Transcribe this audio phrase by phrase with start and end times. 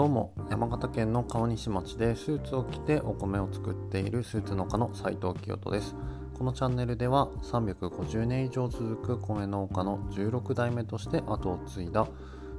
[0.00, 5.94] どうも山形県の川西町でスーツを着てお米を作っているスーツ農家の斉藤清人です。
[6.38, 12.08] このチャンネルでは350年以上続く米農家の16代目として後を継いだ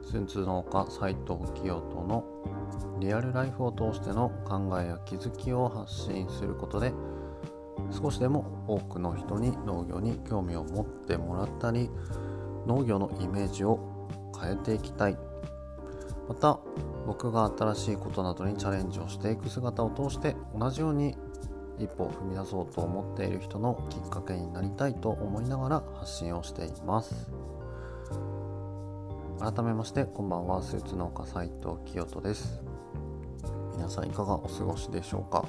[0.05, 2.23] スーツ農家斉藤清人の
[2.99, 6.93] リアルライフを通しての考えや気づきを発信することで
[7.89, 11.89] 少しでも多くの人に農業に興味を持ってもらったり
[12.67, 13.79] 農業のイメージを
[14.39, 15.30] 変えていきたい。
[16.31, 16.59] また
[17.05, 21.17] 僕が新しいことなどにチャレンジをしていく姿を通して同じように
[21.77, 27.29] 一歩踏み出そうと思っている人のきっかけになりたいと思いながら発信をしています。
[29.41, 32.61] 改めましてこんばんはスーツ農家斉藤清人です。
[33.75, 35.43] 皆さんいかがお過ごしでしょうか？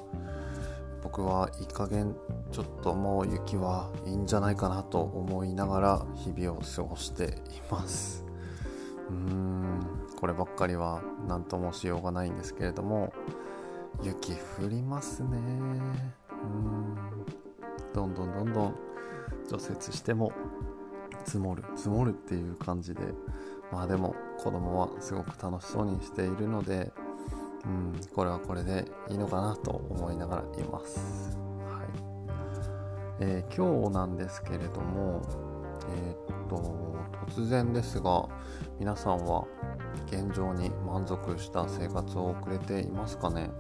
[1.05, 2.17] 僕はいい加減
[2.51, 7.29] ちょっともう雪はいいんじゃないかなと思いながら日々を過ごしてい
[7.71, 8.25] ます。
[9.09, 9.92] うーん。
[10.23, 13.13] こればっかりは何ともしようがないんですけれども
[14.05, 15.37] 雪降りますね。
[15.37, 16.97] うん。
[17.93, 18.77] どんどんどんどん
[19.51, 20.31] 除雪しても
[21.25, 23.01] 積もる積もるっていう感じで
[23.73, 26.93] まあでも子供はすごく楽しそうにしているので
[27.65, 31.37] うん、これはこれでいいのかなと思いながらいます。
[31.67, 31.87] はい。
[33.21, 35.23] えー、今日なんですけれども、
[35.89, 36.95] えー、っと
[37.27, 38.29] 突然ですが
[38.79, 39.45] 皆さんは
[40.07, 43.51] 現状に満足した生活を送れていますかね？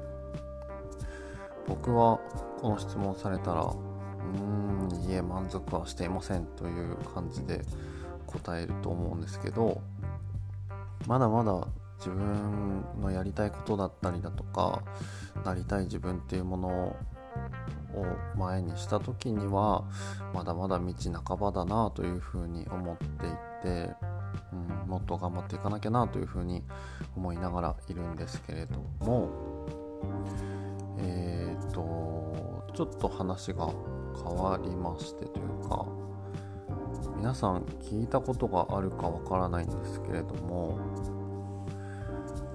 [1.66, 2.18] 僕は
[2.60, 7.62] この質問されたらうーんいえ満足はしていませんという感じで
[8.26, 9.80] 答えると思うんですけど
[11.06, 11.66] まだまだ
[11.98, 14.82] 自分のやりたいことだったりだとか
[15.44, 16.96] なりたい自分っていうものを
[18.36, 19.84] 前にした時には
[20.34, 23.30] まだまだ道半ばだなというふうに思ってい
[23.62, 23.90] て、
[24.52, 26.62] うん、もっと頑張っていかなきゃなというふうに
[27.16, 29.28] 思いながらいるんですけれども
[30.98, 33.68] えっ、ー、とちょっと話が
[34.14, 35.86] 変わりましてというか
[37.16, 40.78] 皆さん聞いたことがあるかわからないんですけれども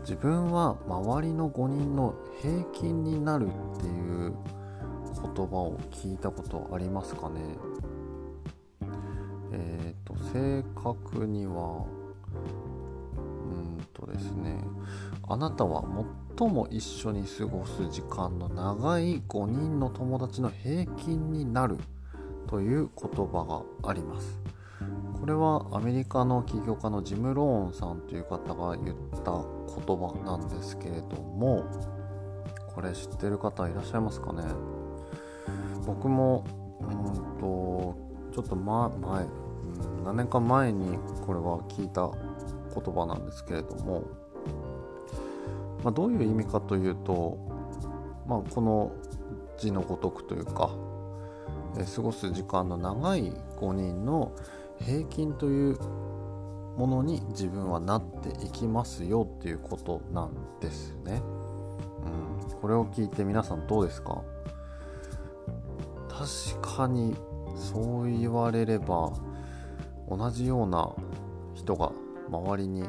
[0.02, 4.36] 自分は周りの5人の平均になるっていう
[5.36, 7.42] 言葉を聞いたことありますかね？
[9.52, 11.86] えっ、ー、と正確には
[13.08, 14.58] うんとですね
[15.28, 15.84] あなたは
[16.38, 21.78] 最も一緒に過ごす時間の長い5人の友達の平均になる
[22.48, 24.40] という言葉があります。
[25.20, 31.66] これはアメリカの起業家のジム・ローンさんという方が言った言葉なんですけれども
[32.74, 34.44] これ知ってる方いらっしゃいますかね？
[35.88, 36.44] 僕も
[36.82, 37.96] うんと
[38.34, 42.12] ちょっと前前、うん、何年か前にこれは聞いた
[42.80, 44.04] 言葉なんですけれども、
[45.84, 47.38] まあ、どういう意味かというと、
[48.28, 48.92] まあ、この
[49.58, 50.70] 字のごとくというか、
[51.80, 54.32] え過ごす時間の長い5人の
[54.80, 55.80] 平均という
[56.78, 61.24] ものに自分はなっていきますよっていうことなんですね。
[62.52, 64.22] うん、これを聞いて皆さんどうですか？
[66.18, 67.16] 確かに
[67.56, 69.14] そう言われれば
[70.10, 70.92] 同じような
[71.54, 71.92] 人が
[72.28, 72.84] 周りに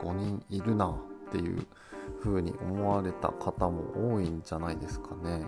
[0.00, 1.66] 5人いるなっていう
[2.22, 5.44] 風に思われた方も多いんじゃないですかね。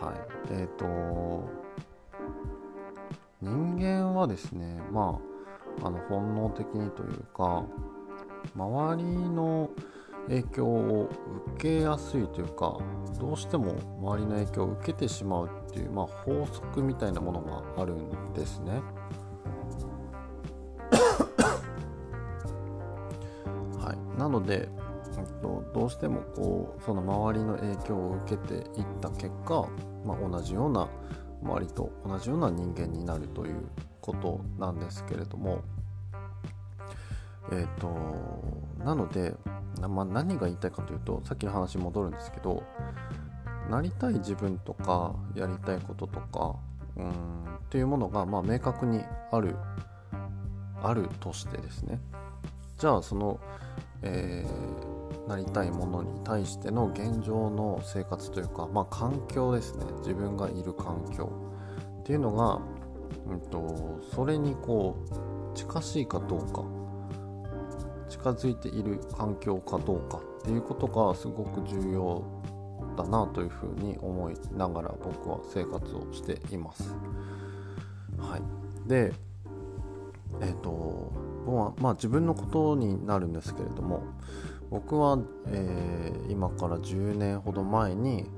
[0.00, 0.14] はい。
[0.50, 1.48] えっ、ー、と
[3.40, 5.20] 人間はですねま
[5.80, 7.64] ああの本能的にというか
[8.56, 9.70] 周りの
[10.28, 11.08] 影響を
[11.56, 12.78] 受けやすいというか
[13.18, 18.80] どうしても周りの影響を受けてしまうっていう、まあ、法則みたいなものがあるんですね。
[23.78, 24.68] はい、なので、
[25.18, 29.66] えっと、どうしてもこうその周りの影響を受けていった結果、
[30.04, 30.88] まあ、同じような
[31.42, 33.68] 周りと同じような人間になるという
[34.00, 35.62] ことなんですけれども
[37.50, 37.88] えっ、ー、と
[38.84, 39.34] なので、
[39.80, 42.62] まあ、何が言いたいかというとさっきの話戻るんですけど
[43.70, 46.56] なりたい自分とかやりたいこととか
[46.96, 47.12] うんっ
[47.70, 49.56] ていうものがまあ明確にある
[50.82, 52.00] あるとしてですね。
[52.76, 53.38] じゃあその、
[54.02, 54.92] えー
[55.28, 59.84] なりたいものに対しての現状の生活というか、まあ、環境ですね。
[59.98, 61.30] 自分がいる環境。
[62.00, 62.60] っていうのが、
[63.26, 64.96] うんと、それにこ
[65.52, 66.64] う近しいかどうか。
[68.22, 72.22] 近づいている環境かどうかっていうことがすごく重要
[72.96, 76.94] だなというふうに思いながら僕は生活をしています。
[78.18, 79.12] はい、で
[80.40, 81.10] えっ、ー、と
[81.44, 84.04] 僕はまあ自分のことになるんですけれども
[84.70, 88.30] 僕は、えー、今から10年ほど前に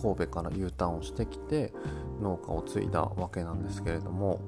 [0.00, 1.74] 神戸から U ターンをしてきて
[2.22, 4.40] 農家を継いだわけなんですけれども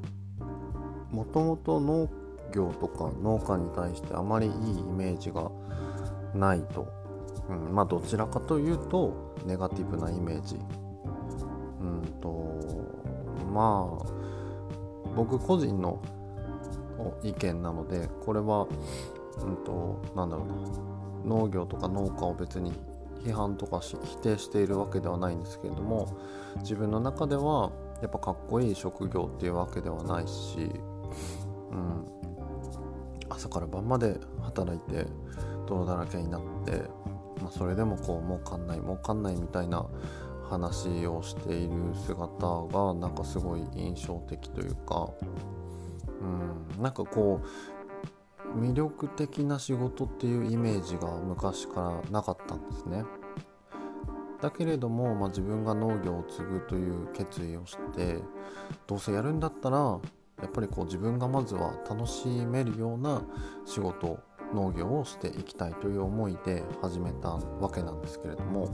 [1.11, 2.09] もともと農
[2.53, 5.50] 業とか農家に対してあまりいいイメージが
[6.35, 6.89] ないと、
[7.49, 10.59] うん、まあどちらかというとネガティブなイメージ。
[11.81, 12.59] うんと
[13.53, 14.06] まあ
[15.17, 16.00] 僕個人の
[17.23, 18.67] 意見なのでこれは
[19.41, 20.89] うんとなんだろうな。
[21.25, 22.73] 農業とか農家を別に
[23.25, 26.17] 批判とかし否定しているわけではないんですけれども
[26.59, 30.71] 自分の中ではやっぱかっこいい職業っていうわけではないし、
[31.71, 32.06] うん、
[33.38, 35.06] 朝から晩まで働いて
[35.69, 36.82] 泥だらけになって、
[37.40, 39.87] まあ、それでもこう儲かんない儲かんないみたいな
[40.50, 45.11] 話をしている姿がなんかすごい印象的というか、
[46.76, 47.40] うん、なんかこ
[48.55, 53.05] う魅力的な仕事っていうイメージが昔からなかったんですね。
[54.40, 58.20] だけれども、まあ、自分が農業を継ぐという決意をして
[58.87, 59.99] どうせやるんだったら
[60.40, 63.23] やっぱりこう自分がまずは楽しめるような
[63.67, 64.19] 仕事
[64.55, 68.70] 農業をしていきたいという思いで始めたわけなんですけれども、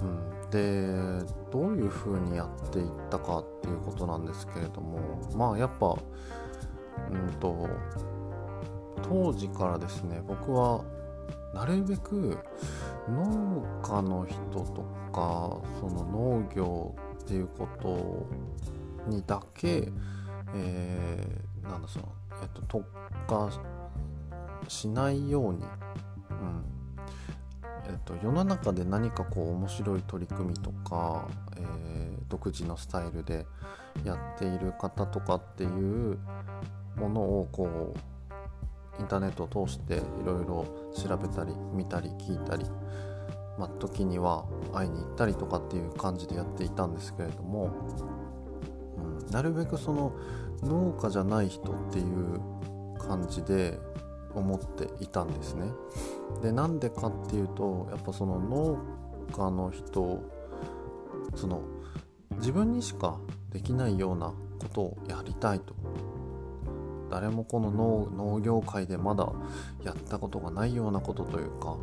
[0.00, 5.00] うん、でどういうふうにやっていったかっていうことなんですけれども。
[5.34, 5.96] まあやっぱ
[7.10, 7.68] うんと
[9.02, 10.84] 当時からですね僕は
[11.54, 12.38] なるべく
[13.08, 14.82] 農家の人と
[15.12, 18.26] かその農業っていうこと
[19.10, 19.88] にだけ、
[20.54, 22.12] えー、なんだその、
[22.42, 22.84] えっと、特
[23.28, 23.50] 化
[24.68, 26.64] しないように、うん。
[27.86, 31.26] えっと、世の中で何かこう面白い取り組みとか、
[31.56, 33.46] えー、独自のスタイルで
[34.04, 36.18] やっている方とかっていう
[36.96, 42.64] ものをこうインターネットを通していろいろ調べたり見たり聞いたり、
[43.58, 47.70] まあ、時には会いに行ったりとかっていう感じでやっていたんですけれども、
[49.30, 50.12] なるべくその
[50.62, 52.40] 農家じゃない人っていう
[52.98, 53.78] 感じで
[54.34, 55.66] 思っていたんですね。
[56.42, 58.78] でなんでかっていうとやっぱその農
[59.32, 60.22] 家の人
[61.34, 61.62] その
[62.36, 63.18] 自分にしか
[63.50, 65.74] できないようなことをやりたいと
[67.10, 69.32] 誰もこの農業界でまだ
[69.84, 71.76] やったことがないようなことというか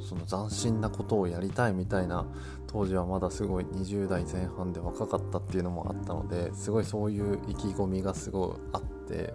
[0.00, 2.26] その斬新なことをやりたいみたいな
[2.66, 9.34] 当時はまだすごい20代前半で若かったっていうのもあったのですごいそういう意気込みがすごいあって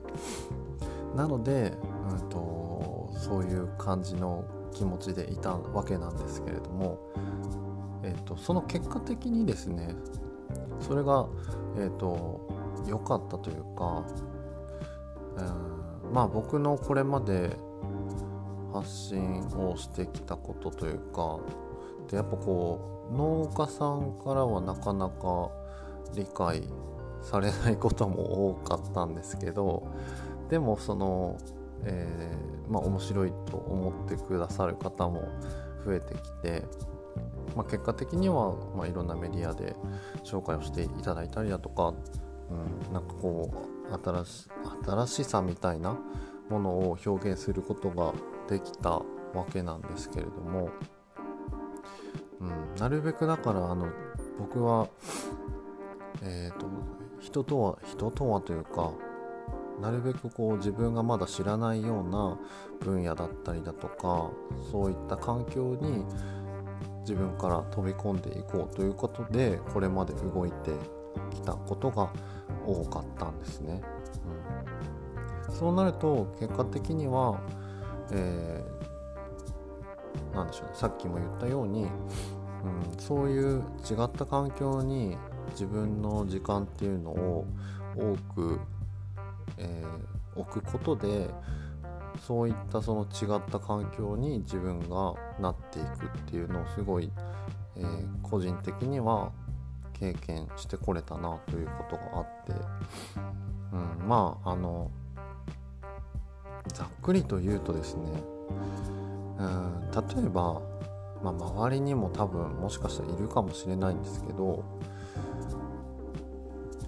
[1.16, 1.74] なので、
[2.12, 7.00] うんと、そういう感じの気持ちでいたわけなんですけれども、
[8.04, 9.96] えーと、その結果的にですね
[10.80, 11.28] それが、
[11.78, 14.04] えーと良かったというか
[15.38, 17.56] うんまあ僕のこれまで
[18.74, 21.40] 発信をしてきたことというか
[22.10, 25.50] でやっぱこう農家さんからはなかなか
[26.16, 26.64] 理解
[27.22, 29.88] されないことも多かったんですけど
[30.50, 31.38] でもその、
[31.84, 35.28] えー、まあ、面白いと思ってくださる方も
[35.86, 36.64] 増えてきて、
[37.56, 39.76] まあ、結果的には、まあ、いろんなメディアで
[40.24, 41.94] 紹介をしていただいたりだとか、
[42.50, 44.50] うん、なんかこう新し
[44.86, 45.98] 新しさみたいな
[46.50, 48.14] ものを表現することが
[48.50, 49.04] できたわ
[49.52, 50.70] けなんですけれども、
[52.40, 53.88] うん、なるべくだからあの
[54.40, 54.88] 僕は、
[56.24, 56.68] えーと、
[57.20, 58.92] 人とは人とはというか
[59.80, 62.38] なるべくこう自分がまだ知らないような
[62.80, 64.32] 分野だったりだとか
[64.72, 66.04] そういった環境に
[67.02, 70.72] 自分から飛び込んでいこうということでこれまで動いて
[71.32, 72.12] きたことが
[72.66, 73.82] 多かったんですね。
[75.50, 77.40] うん、そうなると結果的には、
[78.12, 80.72] えー、なんでしょうね。
[80.76, 81.90] さっきも言ったように、うん、
[83.00, 85.18] そういう違った環境に
[85.52, 87.46] 自分の時間っていうのを
[87.96, 88.60] 多く、
[89.58, 91.30] えー、置くことで
[92.26, 97.12] そういったその違った環境に自分がなっていくっていうのをすごい、
[97.78, 99.32] えー、個人的には
[99.94, 102.54] 経験してこれたなということがあって、
[103.74, 104.92] うん、まああの
[106.70, 108.04] ざっくりと言うとですね、
[109.40, 110.62] うん、例えば、
[111.24, 114.64] まあ、周りにも多分もしかしたらいるかもしれないんですけど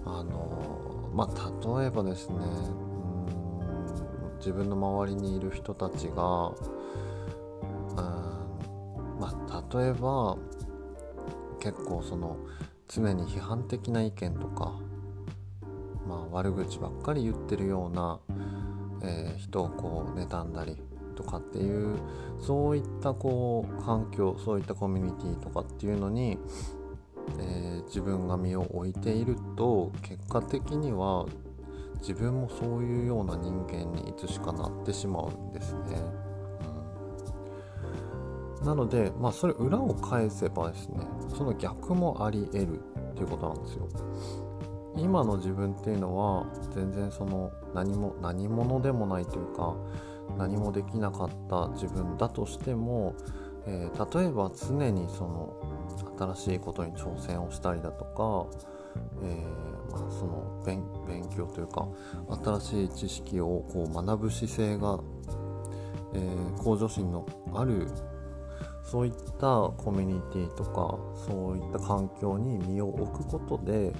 [0.04, 7.96] あのまあ例えばですねうん自分の周りにいる人たちが、うん
[9.20, 10.36] まあ、例えば
[11.60, 12.36] 結構その
[12.88, 14.72] 常に批判的な意見とか
[16.06, 18.20] まあ、悪口ばっかり言ってるような、
[19.02, 20.76] えー、人をこう妬んだり
[21.14, 21.96] とかっていう
[22.40, 26.38] そういったこう環境そういったコミュニティとかっていうのに、
[27.38, 31.26] えー、自分が身を置いていると結果的には
[32.00, 35.80] 自分もそういうような人間にいつしかなってしまうんですね。
[38.60, 43.88] うん、なので、まあ、それ裏を返せばですねその逆もあり得るっていうことなんですよ。
[44.96, 49.74] 今の自分っていうのは全然その何も何者でもないというか
[50.36, 53.14] 何もできなかった自分だとしても、
[53.66, 55.56] えー、例えば常にその
[56.34, 58.46] 新しいことに挑戦をしたりだとか、
[59.22, 61.88] えー、まあ、その勉強というか
[62.60, 65.00] 新しい知識をこう学ぶ姿勢が、
[66.14, 67.88] えー、向上心のある
[68.84, 73.94] そういったコミュニティとかそういった環境に身を置くことで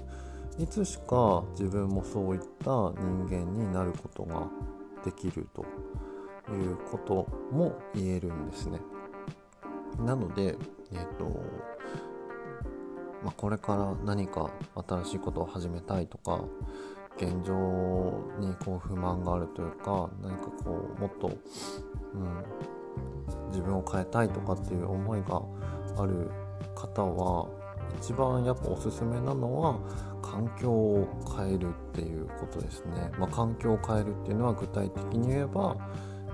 [0.58, 4.48] いつしか自分もそういった人間になることが
[5.04, 5.64] できると
[6.52, 8.78] いうことも言えるんですね。
[9.98, 10.56] なので、
[10.92, 11.40] え、ー、と
[13.22, 14.50] まあ、これから何か
[14.88, 16.44] 新しいことを始めたいとか
[17.16, 17.54] 現状
[18.40, 25.40] にこう不満があるというか何かこうもっと、うん、自分を変えたいとかっていう思いが
[26.02, 26.30] ある
[26.74, 27.48] 方は
[28.00, 29.78] 一番やっぱおすすめなのは
[30.32, 33.12] 環境を変えるっていうことですね。
[33.18, 35.76] まあ、環境を変えるっていうのは具体的に言えば、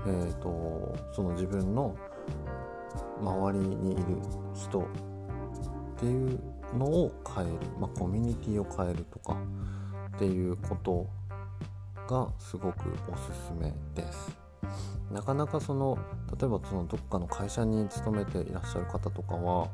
[0.07, 1.93] えーと、その自分の
[3.21, 4.03] 周りにいる
[4.55, 4.83] 人っ
[5.99, 6.39] ていう
[6.77, 9.35] のを変える、まあ、コミュニティを変えるとか
[10.15, 11.09] っていうこと
[12.07, 14.48] がすごくおすすめです。
[15.11, 15.97] なかなかその
[16.39, 19.69] 例えばそのどっかの会社に勤めていらっしゃる方とかは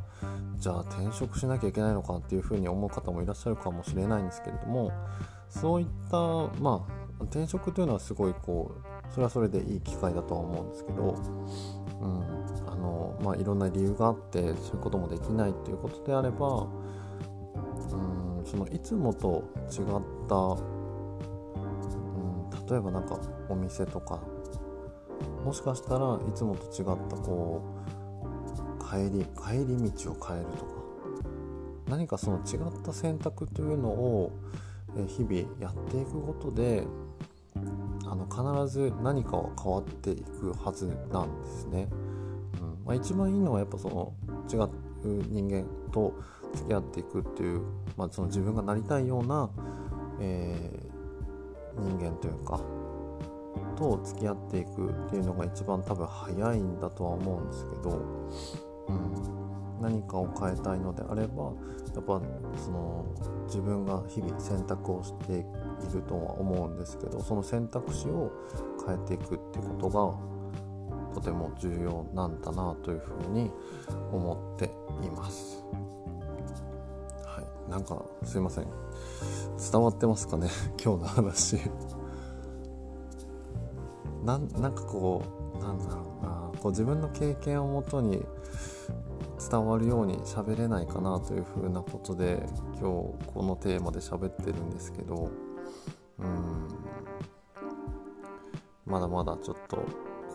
[0.58, 4.94] じゃあ転職しなきゃいけないのかっていうふうに思う方もいらっしゃるかもしれないんですけれども
[5.50, 6.18] そういった
[6.62, 6.88] ま
[7.20, 11.16] あ転職というのはすごいこうそれはそれでいい機会だとは思うんですけど、
[12.02, 19.86] うんあのまあ、いろんな理由があってそういうこともできないっていうことであればうんそのいつもと違っ
[20.28, 20.60] た、う
[21.60, 24.22] ん、例えばなんかお店とか
[25.44, 27.62] もしかしたらいつもと違ったこ
[28.80, 30.76] う帰り帰り道を変えるとか
[31.88, 34.32] 何かその違った選択というのを
[35.08, 36.84] 日々やっていくことで
[38.08, 41.88] あの必ず何かは変わっていくはずなんですね。
[42.62, 44.14] うんまあ、一番いいのはやっぱその
[44.52, 44.70] 違う
[45.30, 46.14] 人間と
[46.54, 47.62] 付き合っていくっていう、
[47.98, 49.50] まあ、その自分がなりたいような、
[50.20, 52.62] えー、人間というか
[53.78, 58.02] と付き合っていくっていうのが一番多分早いんだとは思うんですけど、
[58.88, 61.54] うん、何かを変えたいのであれば
[61.96, 62.22] やっぱ
[62.58, 63.06] その
[63.46, 65.44] 自分が日々選択をしてい
[65.94, 68.32] るとは思うんですけどその選択肢を
[68.86, 70.36] 変えていくっていうことが
[71.16, 73.50] とても重要なんだなというふうに
[74.12, 74.66] 思って
[75.06, 75.64] います。
[77.24, 78.68] はい、なんかすいません。
[79.72, 80.50] 伝わってますかね？
[80.84, 81.60] 今日の話。
[84.26, 85.24] なんなんかこ
[85.56, 86.52] うなんだろうな。
[86.60, 88.26] こう自分の経験をもとに
[89.50, 92.44] 伝わるように喋れないかなというふうなことで
[92.80, 95.30] 今日このテーマで喋ってるんですけど
[96.20, 96.68] うん。
[98.86, 99.84] まだまだちょっと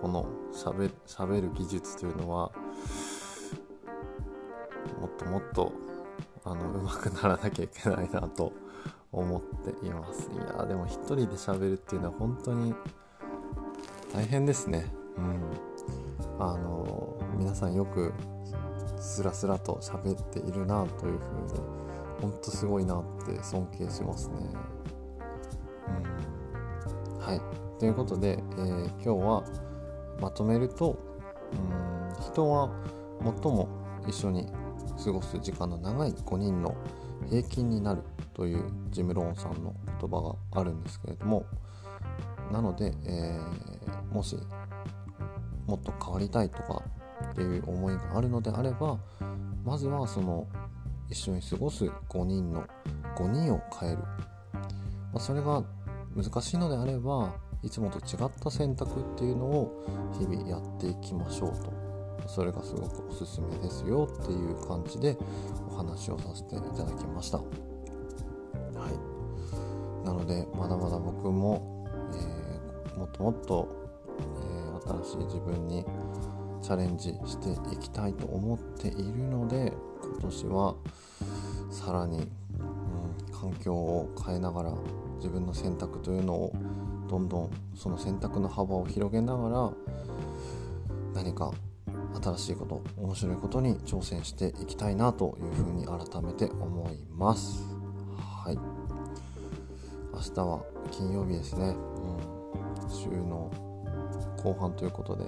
[0.01, 2.53] このしゃべ喋る技術というのは
[5.01, 5.73] もっともっと
[6.45, 8.53] あの上手くならなきゃいけないなと
[9.13, 10.31] 思っています。
[10.33, 12.75] いやでも一人で喋るっていうのは本当に
[14.13, 14.85] 大変ですね。
[15.17, 16.45] うん。
[16.45, 18.13] あの皆さんよく
[18.99, 21.61] スラスラと喋っているなというふうに
[22.21, 24.37] 本当すごいなって尊敬しますね。
[27.19, 27.21] うん。
[27.21, 27.41] はい。
[27.79, 29.45] ということで、えー、今日は
[30.21, 30.99] まとめると
[31.53, 32.71] うん人は
[33.23, 33.69] 最も
[34.07, 34.47] 一緒に
[35.03, 36.77] 過ごす時間の長い5人の
[37.29, 38.03] 平均になる
[38.35, 40.21] というジム・ローンさんの言葉
[40.53, 41.47] があるんですけれども
[42.53, 43.70] なので、えー、
[44.13, 44.37] もし
[45.67, 46.83] もっと変わりたいとか
[47.33, 48.99] っていう思いがあるのであれば
[49.65, 50.47] まずはその
[51.09, 52.65] 一緒に過ごす5人の
[53.17, 55.63] 5人を変える、まあ、それが
[56.17, 59.85] 難しいのであればいつもと違った選択っていうのを
[60.19, 61.91] 日々やっていきましょうと。
[62.27, 65.17] それがすごくおすすめですよっていう感じで
[65.69, 67.39] お話をさせていただきました。
[67.39, 67.45] は
[70.05, 70.07] い。
[70.07, 71.87] なのでまだまだ僕も
[72.95, 73.80] えもっともっと、
[75.05, 75.85] 新しい自分に
[76.63, 80.75] チャレンジしていきたいと思っているので今年は
[81.71, 84.75] さらに、うん、環境を変えながら
[85.17, 86.53] 自分の選択というのを
[87.09, 89.73] どんどんその選択の幅を広げながら
[91.15, 91.53] 何か
[92.23, 97.65] 新しいこと面白いことに挑戦していきたいなというふうに改めて思います。
[98.17, 98.59] はい。
[100.13, 101.75] 明日は金曜日ですね、
[102.83, 103.51] うん、週の
[104.43, 105.25] 後半ということで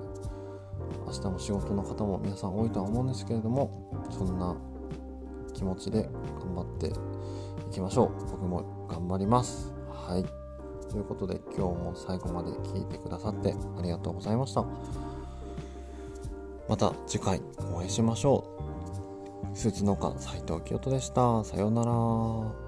[1.07, 4.57] 明日も仕事の方も皆さん多いとは思うんですけれどもそんな
[5.54, 6.09] 気持ちで
[6.40, 8.31] 頑張っていきましょう。
[8.31, 9.73] 僕も頑張ります。
[9.90, 10.25] はい。
[10.90, 14.64] ということで今日も最後まで聞いてくださってありがとうございました。
[16.69, 17.40] また次回
[17.75, 19.57] お会いしましょう。
[19.57, 21.45] スーツ農家斉藤清人でした。
[21.45, 22.62] さようなら。